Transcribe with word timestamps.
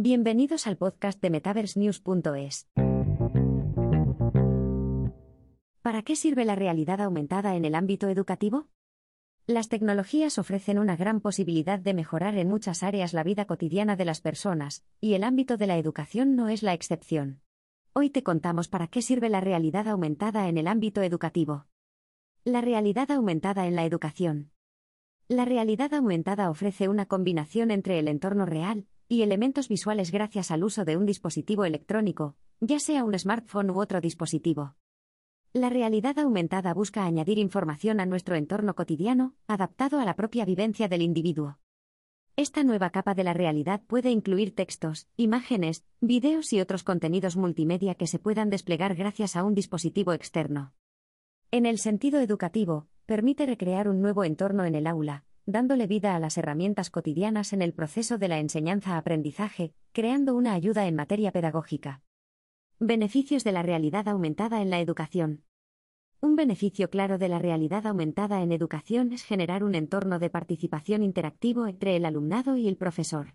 Bienvenidos 0.00 0.68
al 0.68 0.76
podcast 0.76 1.20
de 1.20 1.28
MetaverseNews.es. 1.28 2.68
¿Para 5.82 6.02
qué 6.02 6.14
sirve 6.14 6.44
la 6.44 6.54
realidad 6.54 7.00
aumentada 7.00 7.56
en 7.56 7.64
el 7.64 7.74
ámbito 7.74 8.06
educativo? 8.06 8.68
Las 9.48 9.68
tecnologías 9.68 10.38
ofrecen 10.38 10.78
una 10.78 10.94
gran 10.94 11.20
posibilidad 11.20 11.80
de 11.80 11.94
mejorar 11.94 12.38
en 12.38 12.46
muchas 12.46 12.84
áreas 12.84 13.12
la 13.12 13.24
vida 13.24 13.46
cotidiana 13.46 13.96
de 13.96 14.04
las 14.04 14.20
personas, 14.20 14.84
y 15.00 15.14
el 15.14 15.24
ámbito 15.24 15.56
de 15.56 15.66
la 15.66 15.78
educación 15.78 16.36
no 16.36 16.48
es 16.48 16.62
la 16.62 16.74
excepción. 16.74 17.40
Hoy 17.92 18.08
te 18.08 18.22
contamos 18.22 18.68
para 18.68 18.86
qué 18.86 19.02
sirve 19.02 19.28
la 19.28 19.40
realidad 19.40 19.88
aumentada 19.88 20.48
en 20.48 20.58
el 20.58 20.68
ámbito 20.68 21.02
educativo. 21.02 21.66
La 22.44 22.60
realidad 22.60 23.10
aumentada 23.10 23.66
en 23.66 23.74
la 23.74 23.84
educación. 23.84 24.52
La 25.26 25.44
realidad 25.44 25.92
aumentada 25.92 26.50
ofrece 26.50 26.88
una 26.88 27.06
combinación 27.06 27.72
entre 27.72 27.98
el 27.98 28.06
entorno 28.06 28.46
real 28.46 28.86
y 29.08 29.22
elementos 29.22 29.68
visuales 29.68 30.12
gracias 30.12 30.50
al 30.50 30.62
uso 30.62 30.84
de 30.84 30.96
un 30.96 31.06
dispositivo 31.06 31.64
electrónico, 31.64 32.36
ya 32.60 32.78
sea 32.78 33.04
un 33.04 33.18
smartphone 33.18 33.70
u 33.70 33.80
otro 33.80 34.00
dispositivo. 34.00 34.76
La 35.54 35.70
realidad 35.70 36.18
aumentada 36.18 36.74
busca 36.74 37.04
añadir 37.04 37.38
información 37.38 38.00
a 38.00 38.06
nuestro 38.06 38.36
entorno 38.36 38.74
cotidiano, 38.74 39.34
adaptado 39.46 39.98
a 39.98 40.04
la 40.04 40.14
propia 40.14 40.44
vivencia 40.44 40.88
del 40.88 41.00
individuo. 41.00 41.58
Esta 42.36 42.62
nueva 42.62 42.90
capa 42.90 43.14
de 43.14 43.24
la 43.24 43.32
realidad 43.32 43.82
puede 43.86 44.10
incluir 44.10 44.54
textos, 44.54 45.08
imágenes, 45.16 45.84
videos 46.00 46.52
y 46.52 46.60
otros 46.60 46.84
contenidos 46.84 47.36
multimedia 47.36 47.94
que 47.94 48.06
se 48.06 48.18
puedan 48.18 48.50
desplegar 48.50 48.94
gracias 48.94 49.34
a 49.34 49.42
un 49.42 49.54
dispositivo 49.54 50.12
externo. 50.12 50.74
En 51.50 51.64
el 51.64 51.78
sentido 51.78 52.20
educativo, 52.20 52.86
permite 53.06 53.46
recrear 53.46 53.88
un 53.88 54.02
nuevo 54.02 54.22
entorno 54.22 54.66
en 54.66 54.74
el 54.74 54.86
aula, 54.86 55.24
dándole 55.48 55.86
vida 55.86 56.14
a 56.14 56.20
las 56.20 56.36
herramientas 56.36 56.90
cotidianas 56.90 57.54
en 57.54 57.62
el 57.62 57.72
proceso 57.72 58.18
de 58.18 58.28
la 58.28 58.38
enseñanza-aprendizaje, 58.38 59.72
creando 59.92 60.34
una 60.34 60.52
ayuda 60.52 60.86
en 60.86 60.94
materia 60.94 61.32
pedagógica. 61.32 62.02
Beneficios 62.78 63.44
de 63.44 63.52
la 63.52 63.62
realidad 63.62 64.08
aumentada 64.08 64.60
en 64.60 64.68
la 64.68 64.78
educación. 64.78 65.44
Un 66.20 66.36
beneficio 66.36 66.90
claro 66.90 67.16
de 67.16 67.30
la 67.30 67.38
realidad 67.38 67.86
aumentada 67.86 68.42
en 68.42 68.52
educación 68.52 69.10
es 69.14 69.22
generar 69.22 69.64
un 69.64 69.74
entorno 69.74 70.18
de 70.18 70.28
participación 70.28 71.02
interactivo 71.02 71.66
entre 71.66 71.96
el 71.96 72.04
alumnado 72.04 72.58
y 72.58 72.68
el 72.68 72.76
profesor. 72.76 73.34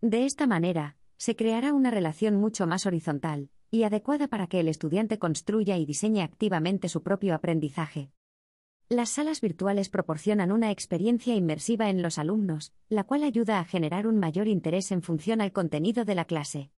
De 0.00 0.26
esta 0.26 0.46
manera, 0.46 0.98
se 1.16 1.34
creará 1.34 1.74
una 1.74 1.90
relación 1.90 2.36
mucho 2.36 2.68
más 2.68 2.86
horizontal 2.86 3.50
y 3.72 3.82
adecuada 3.82 4.28
para 4.28 4.46
que 4.46 4.60
el 4.60 4.68
estudiante 4.68 5.18
construya 5.18 5.78
y 5.78 5.84
diseñe 5.84 6.20
activamente 6.22 6.88
su 6.88 7.02
propio 7.02 7.34
aprendizaje. 7.34 8.12
Las 8.90 9.08
salas 9.08 9.40
virtuales 9.40 9.88
proporcionan 9.88 10.52
una 10.52 10.70
experiencia 10.70 11.34
inmersiva 11.34 11.88
en 11.88 12.02
los 12.02 12.18
alumnos, 12.18 12.74
la 12.90 13.04
cual 13.04 13.22
ayuda 13.22 13.58
a 13.58 13.64
generar 13.64 14.06
un 14.06 14.18
mayor 14.18 14.46
interés 14.46 14.92
en 14.92 15.00
función 15.00 15.40
al 15.40 15.52
contenido 15.52 16.04
de 16.04 16.14
la 16.14 16.26
clase. 16.26 16.70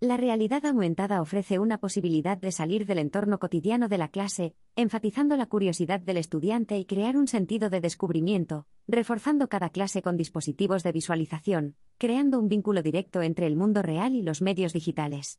La 0.00 0.16
realidad 0.16 0.64
aumentada 0.64 1.20
ofrece 1.20 1.58
una 1.58 1.76
posibilidad 1.78 2.38
de 2.38 2.52
salir 2.52 2.86
del 2.86 2.98
entorno 2.98 3.38
cotidiano 3.38 3.88
de 3.88 3.98
la 3.98 4.08
clase, 4.08 4.54
enfatizando 4.76 5.36
la 5.36 5.44
curiosidad 5.44 6.00
del 6.00 6.16
estudiante 6.16 6.78
y 6.78 6.86
crear 6.86 7.18
un 7.18 7.28
sentido 7.28 7.68
de 7.68 7.82
descubrimiento, 7.82 8.66
reforzando 8.86 9.48
cada 9.48 9.68
clase 9.68 10.00
con 10.00 10.16
dispositivos 10.16 10.82
de 10.82 10.92
visualización, 10.92 11.76
creando 11.98 12.38
un 12.38 12.48
vínculo 12.48 12.82
directo 12.82 13.20
entre 13.20 13.46
el 13.46 13.56
mundo 13.56 13.82
real 13.82 14.14
y 14.14 14.22
los 14.22 14.40
medios 14.40 14.72
digitales. 14.72 15.38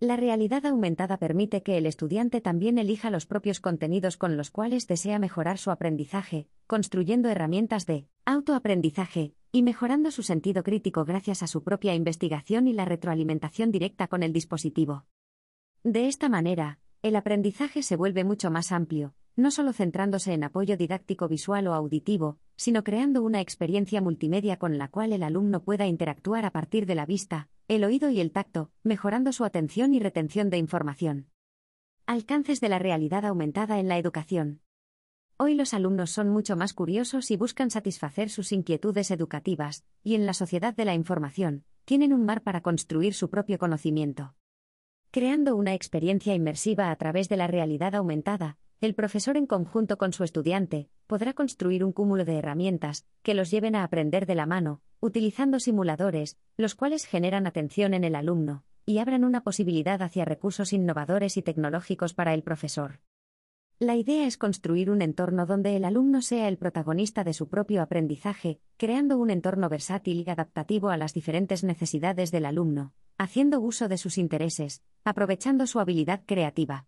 La 0.00 0.16
realidad 0.16 0.64
aumentada 0.64 1.18
permite 1.18 1.62
que 1.62 1.76
el 1.76 1.84
estudiante 1.84 2.40
también 2.40 2.78
elija 2.78 3.10
los 3.10 3.26
propios 3.26 3.60
contenidos 3.60 4.16
con 4.16 4.38
los 4.38 4.50
cuales 4.50 4.86
desea 4.86 5.18
mejorar 5.18 5.58
su 5.58 5.70
aprendizaje, 5.70 6.48
construyendo 6.66 7.28
herramientas 7.28 7.84
de 7.84 8.06
autoaprendizaje 8.24 9.34
y 9.52 9.62
mejorando 9.62 10.10
su 10.10 10.22
sentido 10.22 10.62
crítico 10.62 11.04
gracias 11.04 11.42
a 11.42 11.46
su 11.46 11.62
propia 11.62 11.94
investigación 11.94 12.66
y 12.66 12.72
la 12.72 12.86
retroalimentación 12.86 13.70
directa 13.70 14.08
con 14.08 14.22
el 14.22 14.32
dispositivo. 14.32 15.04
De 15.84 16.08
esta 16.08 16.30
manera, 16.30 16.78
el 17.02 17.14
aprendizaje 17.14 17.82
se 17.82 17.96
vuelve 17.96 18.24
mucho 18.24 18.50
más 18.50 18.72
amplio, 18.72 19.12
no 19.36 19.50
solo 19.50 19.74
centrándose 19.74 20.32
en 20.32 20.44
apoyo 20.44 20.78
didáctico 20.78 21.28
visual 21.28 21.66
o 21.66 21.74
auditivo, 21.74 22.38
sino 22.60 22.84
creando 22.84 23.22
una 23.22 23.40
experiencia 23.40 24.02
multimedia 24.02 24.58
con 24.58 24.76
la 24.76 24.88
cual 24.88 25.14
el 25.14 25.22
alumno 25.22 25.62
pueda 25.62 25.86
interactuar 25.86 26.44
a 26.44 26.50
partir 26.50 26.84
de 26.84 26.94
la 26.94 27.06
vista, 27.06 27.48
el 27.68 27.84
oído 27.84 28.10
y 28.10 28.20
el 28.20 28.32
tacto, 28.32 28.70
mejorando 28.82 29.32
su 29.32 29.46
atención 29.46 29.94
y 29.94 29.98
retención 29.98 30.50
de 30.50 30.58
información. 30.58 31.30
Alcances 32.04 32.60
de 32.60 32.68
la 32.68 32.78
realidad 32.78 33.24
aumentada 33.24 33.80
en 33.80 33.88
la 33.88 33.96
educación. 33.96 34.60
Hoy 35.38 35.54
los 35.54 35.72
alumnos 35.72 36.10
son 36.10 36.28
mucho 36.28 36.54
más 36.54 36.74
curiosos 36.74 37.30
y 37.30 37.38
buscan 37.38 37.70
satisfacer 37.70 38.28
sus 38.28 38.52
inquietudes 38.52 39.10
educativas, 39.10 39.86
y 40.04 40.14
en 40.14 40.26
la 40.26 40.34
sociedad 40.34 40.74
de 40.74 40.84
la 40.84 40.92
información, 40.92 41.64
tienen 41.86 42.12
un 42.12 42.26
mar 42.26 42.42
para 42.42 42.60
construir 42.60 43.14
su 43.14 43.30
propio 43.30 43.56
conocimiento. 43.56 44.34
Creando 45.10 45.56
una 45.56 45.72
experiencia 45.72 46.34
inmersiva 46.34 46.90
a 46.90 46.96
través 46.96 47.30
de 47.30 47.38
la 47.38 47.46
realidad 47.46 47.94
aumentada, 47.94 48.58
el 48.80 48.94
profesor 48.94 49.36
en 49.36 49.46
conjunto 49.46 49.98
con 49.98 50.14
su 50.14 50.24
estudiante 50.24 50.88
podrá 51.06 51.34
construir 51.34 51.84
un 51.84 51.92
cúmulo 51.92 52.24
de 52.24 52.38
herramientas 52.38 53.04
que 53.22 53.34
los 53.34 53.50
lleven 53.50 53.74
a 53.74 53.84
aprender 53.84 54.24
de 54.24 54.34
la 54.34 54.46
mano, 54.46 54.80
utilizando 55.00 55.60
simuladores, 55.60 56.38
los 56.56 56.74
cuales 56.74 57.04
generan 57.04 57.46
atención 57.46 57.92
en 57.92 58.04
el 58.04 58.14
alumno 58.14 58.64
y 58.86 58.98
abran 58.98 59.24
una 59.24 59.42
posibilidad 59.42 60.00
hacia 60.00 60.24
recursos 60.24 60.72
innovadores 60.72 61.36
y 61.36 61.42
tecnológicos 61.42 62.14
para 62.14 62.32
el 62.32 62.42
profesor. 62.42 63.00
La 63.78 63.96
idea 63.96 64.26
es 64.26 64.38
construir 64.38 64.90
un 64.90 65.02
entorno 65.02 65.44
donde 65.46 65.76
el 65.76 65.84
alumno 65.84 66.22
sea 66.22 66.48
el 66.48 66.56
protagonista 66.56 67.22
de 67.22 67.34
su 67.34 67.48
propio 67.48 67.82
aprendizaje, 67.82 68.60
creando 68.78 69.18
un 69.18 69.30
entorno 69.30 69.68
versátil 69.68 70.24
y 70.26 70.30
adaptativo 70.30 70.88
a 70.88 70.96
las 70.96 71.12
diferentes 71.12 71.64
necesidades 71.64 72.30
del 72.30 72.46
alumno, 72.46 72.94
haciendo 73.18 73.60
uso 73.60 73.88
de 73.88 73.98
sus 73.98 74.16
intereses, 74.16 74.82
aprovechando 75.04 75.66
su 75.66 75.80
habilidad 75.80 76.22
creativa. 76.26 76.86